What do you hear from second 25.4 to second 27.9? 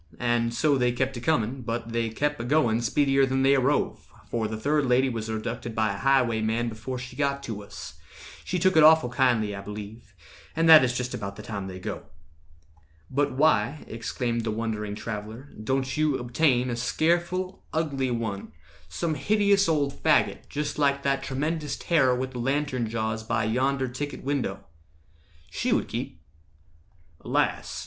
She would keep." "Alas!